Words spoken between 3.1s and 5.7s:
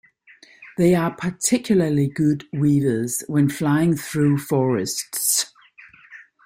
when flying through forests.